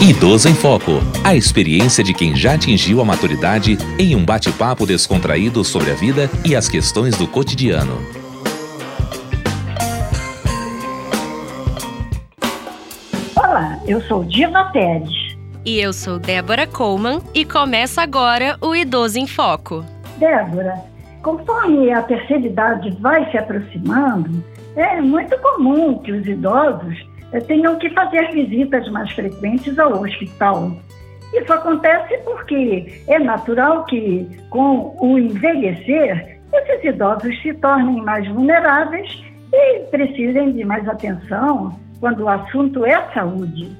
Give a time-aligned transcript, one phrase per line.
[0.00, 0.92] Idoso em Foco.
[1.24, 6.30] A experiência de quem já atingiu a maturidade em um bate-papo descontraído sobre a vida
[6.46, 7.98] e as questões do cotidiano.
[13.36, 15.10] Olá, eu sou Diva Pérez.
[15.64, 19.84] E eu sou Débora Coleman e começa agora o Idoso em Foco.
[20.16, 20.74] Débora,
[21.24, 24.44] conforme a terceira idade vai se aproximando,
[24.76, 27.07] é muito comum que os idosos
[27.46, 30.72] tenham que fazer visitas mais frequentes ao hospital.
[31.32, 39.22] Isso acontece porque é natural que, com o envelhecer, esses idosos se tornem mais vulneráveis
[39.52, 43.76] e precisem de mais atenção quando o assunto é saúde.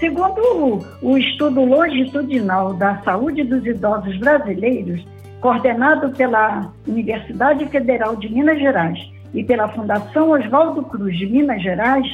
[0.00, 5.04] Segundo o estudo longitudinal da saúde dos idosos brasileiros,
[5.40, 8.98] coordenado pela Universidade Federal de Minas Gerais
[9.34, 12.06] e pela Fundação Oswaldo Cruz de Minas Gerais,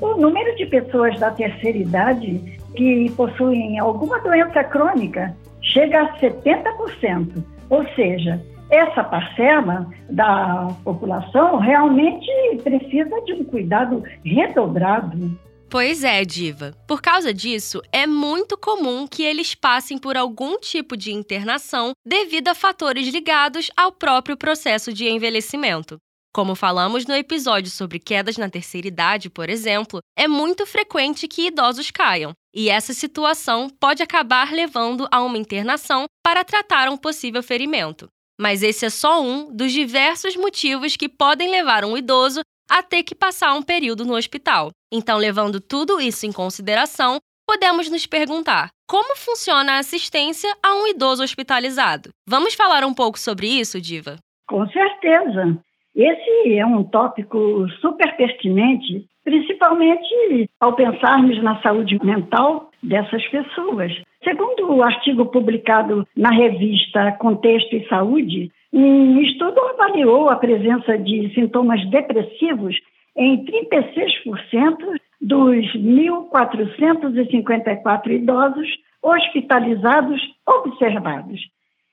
[0.00, 7.44] o número de pessoas da terceira idade que possuem alguma doença crônica chega a 70%.
[7.68, 12.26] Ou seja, essa parcela da população realmente
[12.62, 15.38] precisa de um cuidado redobrado.
[15.68, 16.72] Pois é, Diva.
[16.86, 22.48] Por causa disso, é muito comum que eles passem por algum tipo de internação devido
[22.48, 25.96] a fatores ligados ao próprio processo de envelhecimento.
[26.32, 31.48] Como falamos no episódio sobre quedas na terceira idade, por exemplo, é muito frequente que
[31.48, 37.42] idosos caiam, e essa situação pode acabar levando a uma internação para tratar um possível
[37.42, 38.08] ferimento.
[38.40, 43.02] Mas esse é só um dos diversos motivos que podem levar um idoso a ter
[43.02, 44.70] que passar um período no hospital.
[44.92, 50.86] Então, levando tudo isso em consideração, podemos nos perguntar: como funciona a assistência a um
[50.86, 52.10] idoso hospitalizado?
[52.26, 54.16] Vamos falar um pouco sobre isso, Diva?
[54.48, 55.60] Com certeza.
[55.94, 63.92] Esse é um tópico super pertinente, principalmente ao pensarmos na saúde mental dessas pessoas.
[64.22, 71.34] Segundo o artigo publicado na revista Contexto e Saúde, um estudo avaliou a presença de
[71.34, 72.76] sintomas depressivos
[73.16, 74.76] em 36%
[75.20, 78.68] dos 1.454 idosos
[79.02, 81.40] hospitalizados observados.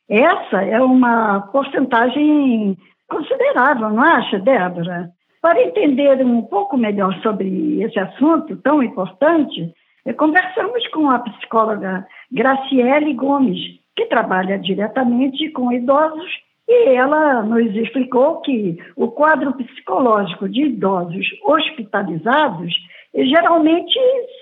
[0.10, 2.78] Essa é uma porcentagem
[3.08, 5.12] considerável, não acha, Débora?
[5.42, 9.74] Para entender um pouco melhor sobre esse assunto tão importante,
[10.06, 13.60] eh, conversamos com a psicóloga Graciele Gomes,
[13.96, 16.30] que trabalha diretamente com idosos,
[16.68, 22.74] e ela nos explicou que o quadro psicológico de idosos hospitalizados
[23.14, 23.98] eh, geralmente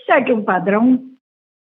[0.06, 1.04] segue um padrão.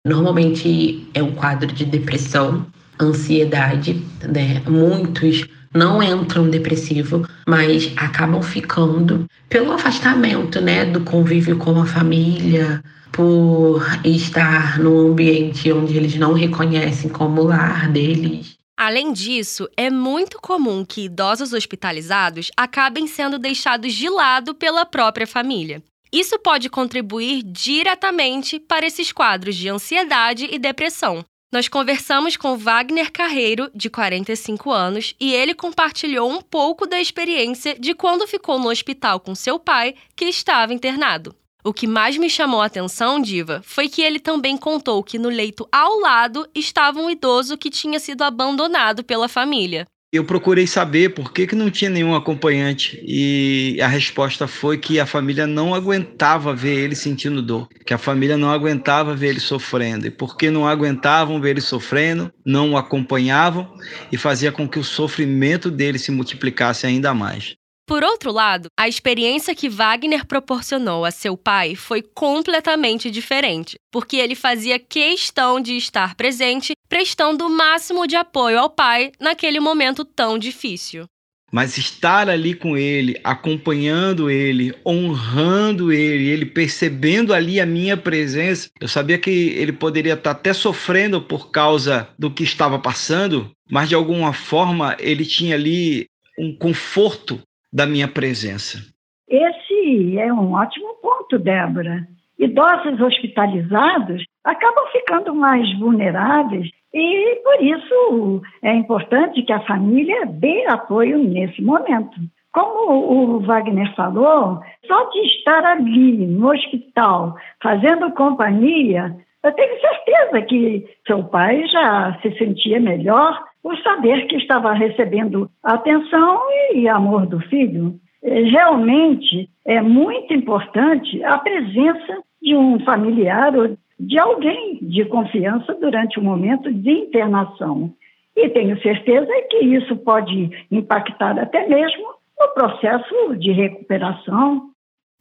[0.06, 2.66] Normalmente é um quadro de depressão,
[3.00, 3.94] ansiedade,
[4.24, 4.64] né?
[4.68, 12.84] Muitos não entram depressivo, mas acabam ficando pelo afastamento, né, do convívio com a família,
[13.12, 18.58] por estar num ambiente onde eles não reconhecem como lar deles.
[18.76, 25.26] Além disso, é muito comum que idosos hospitalizados acabem sendo deixados de lado pela própria
[25.26, 25.82] família.
[26.12, 33.12] Isso pode contribuir diretamente para esses quadros de ansiedade e depressão, nós conversamos com Wagner
[33.12, 38.70] Carreiro, de 45 anos, e ele compartilhou um pouco da experiência de quando ficou no
[38.70, 41.34] hospital com seu pai, que estava internado.
[41.64, 45.30] O que mais me chamou a atenção, Diva, foi que ele também contou que no
[45.30, 49.86] leito ao lado estava um idoso que tinha sido abandonado pela família.
[50.18, 55.00] Eu procurei saber por que, que não tinha nenhum acompanhante e a resposta foi que
[55.00, 59.40] a família não aguentava ver ele sentindo dor, que a família não aguentava ver ele
[59.40, 60.08] sofrendo.
[60.08, 63.72] E porque não aguentavam ver ele sofrendo, não o acompanhavam
[64.12, 67.56] e fazia com que o sofrimento dele se multiplicasse ainda mais.
[67.88, 74.18] Por outro lado, a experiência que Wagner proporcionou a seu pai foi completamente diferente, porque
[74.18, 80.04] ele fazia questão de estar presente, prestando o máximo de apoio ao pai naquele momento
[80.04, 81.06] tão difícil.
[81.50, 88.70] Mas estar ali com ele, acompanhando ele, honrando ele, ele percebendo ali a minha presença,
[88.82, 93.88] eu sabia que ele poderia estar até sofrendo por causa do que estava passando, mas
[93.88, 96.06] de alguma forma ele tinha ali
[96.38, 97.42] um conforto
[97.72, 98.80] da minha presença.
[99.28, 102.08] Esse é um ótimo ponto, Débora.
[102.40, 110.66] Idosos hospitalizados acabam ficando mais vulneráveis e, por isso, é importante que a família dê
[110.68, 112.18] apoio nesse momento.
[112.54, 120.42] Como o Wagner falou, só de estar ali no hospital fazendo companhia, eu tenho certeza
[120.42, 126.40] que seu pai já se sentia melhor por saber que estava recebendo atenção
[126.74, 128.00] e amor do filho.
[128.24, 135.74] É, realmente é muito importante a presença de um familiar ou de alguém de confiança
[135.74, 137.92] durante o momento de internação.
[138.38, 142.08] E tenho certeza que isso pode impactar até mesmo
[142.40, 144.70] no processo de recuperação.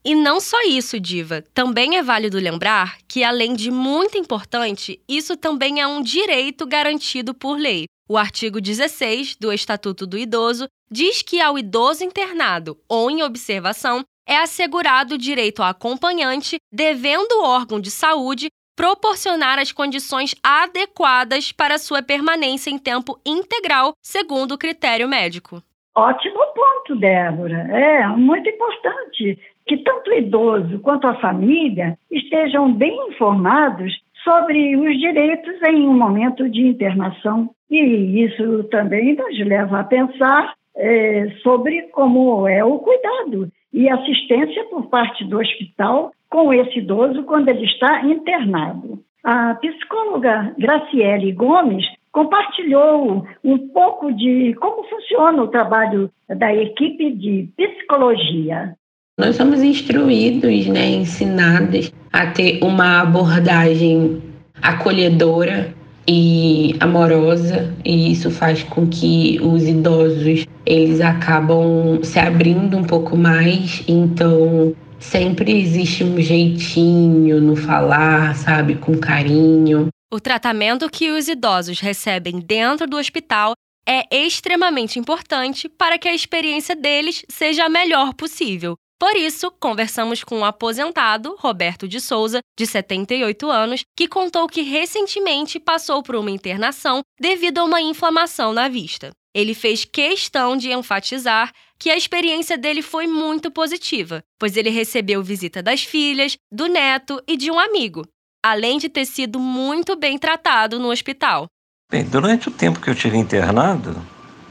[0.05, 1.43] E não só isso, Diva.
[1.53, 7.35] Também é válido lembrar que, além de muito importante, isso também é um direito garantido
[7.35, 7.87] por lei.
[8.09, 14.05] O artigo 16 do Estatuto do Idoso diz que ao idoso internado ou em observação
[14.25, 21.51] é assegurado o direito ao acompanhante, devendo o órgão de saúde proporcionar as condições adequadas
[21.51, 25.61] para sua permanência em tempo integral, segundo o critério médico.
[25.93, 27.59] Ótimo ponto, Débora.
[27.73, 29.37] É muito importante
[29.67, 33.93] que tanto o idoso quanto a família estejam bem informados
[34.27, 37.51] sobre os direitos em um momento de internação.
[37.71, 44.65] E isso também nos leva a pensar é, sobre como é o cuidado e assistência
[44.65, 48.99] por parte do hospital com esse idoso quando ele está internado.
[49.23, 57.49] A psicóloga Graciele Gomes compartilhou um pouco de como funciona o trabalho da equipe de
[57.57, 58.75] psicologia.
[59.19, 64.23] Nós somos instruídos, né, ensinados a ter uma abordagem
[64.61, 65.75] acolhedora
[66.07, 73.17] e amorosa, e isso faz com que os idosos eles acabam se abrindo um pouco
[73.17, 79.89] mais, então sempre existe um jeitinho no falar, sabe, com carinho.
[80.13, 83.55] O tratamento que os idosos recebem dentro do hospital
[83.89, 88.77] é extremamente importante para que a experiência deles seja a melhor possível.
[88.99, 94.63] Por isso, conversamos com o aposentado Roberto de Souza, de 78 anos, que contou que
[94.63, 99.11] recentemente passou por uma internação devido a uma inflamação na vista.
[99.35, 105.23] Ele fez questão de enfatizar que a experiência dele foi muito positiva, pois ele recebeu
[105.23, 108.03] visita das filhas, do neto e de um amigo,
[108.43, 111.49] além de ter sido muito bem tratado no hospital.
[111.93, 113.95] Bem, durante o tempo que eu tive internado,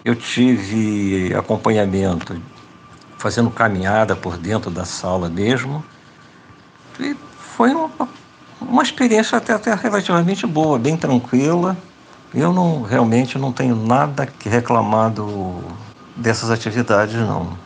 [0.06, 2.40] eu tive acompanhamento
[3.26, 5.84] fazendo caminhada por dentro da sala mesmo.
[7.00, 7.16] E
[7.56, 8.08] foi uma,
[8.62, 11.76] uma experiência até, até relativamente boa, bem tranquila.
[12.32, 15.56] Eu não realmente não tenho nada que reclamar do,
[16.16, 17.58] dessas atividades, não.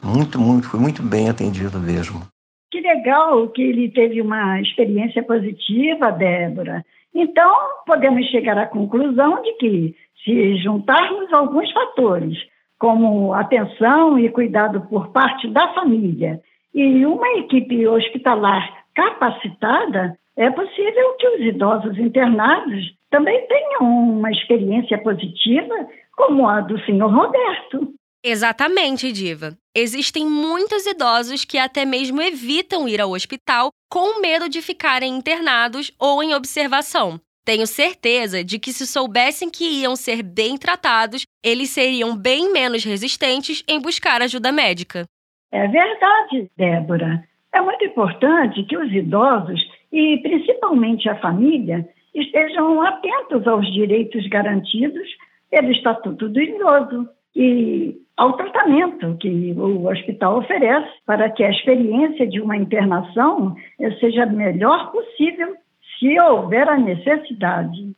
[0.00, 2.22] Muito, muito, fui muito bem atendido mesmo.
[2.70, 6.84] Que legal que ele teve uma experiência positiva, Débora.
[7.12, 7.52] Então,
[7.84, 12.38] podemos chegar à conclusão de que, se juntarmos alguns fatores,
[12.82, 16.40] como atenção e cuidado por parte da família,
[16.74, 25.00] e uma equipe hospitalar capacitada, é possível que os idosos internados também tenham uma experiência
[25.00, 25.72] positiva
[26.16, 27.94] como a do senhor Roberto.
[28.24, 29.56] Exatamente, Diva.
[29.76, 35.92] Existem muitos idosos que até mesmo evitam ir ao hospital com medo de ficarem internados
[36.00, 37.20] ou em observação.
[37.44, 42.84] Tenho certeza de que, se soubessem que iam ser bem tratados, eles seriam bem menos
[42.84, 45.04] resistentes em buscar ajuda médica.
[45.50, 47.24] É verdade, Débora.
[47.52, 49.60] É muito importante que os idosos,
[49.92, 55.08] e principalmente a família, estejam atentos aos direitos garantidos
[55.50, 62.26] pelo Estatuto do Idoso e ao tratamento que o hospital oferece para que a experiência
[62.26, 63.54] de uma internação
[64.00, 65.56] seja a melhor possível
[66.02, 67.92] se houver a necessidade.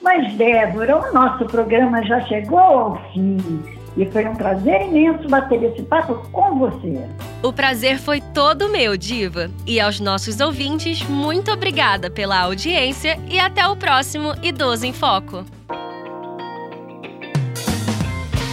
[0.00, 3.36] Mas, Débora, o nosso programa já chegou ao fim
[3.94, 7.06] e foi um prazer imenso bater esse papo com você.
[7.42, 9.50] O prazer foi todo meu, Diva.
[9.66, 15.44] E aos nossos ouvintes, muito obrigada pela audiência e até o próximo Idoso em Foco.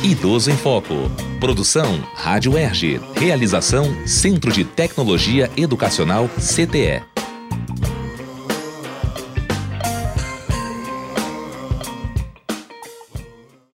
[0.04, 0.94] Idoso em Foco.
[1.39, 3.00] Produção Rádio Erge.
[3.15, 7.15] Realização Centro de Tecnologia Educacional CTE.